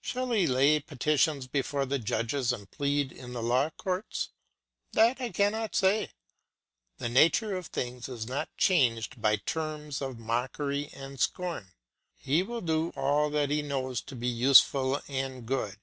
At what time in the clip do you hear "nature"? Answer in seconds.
7.10-7.54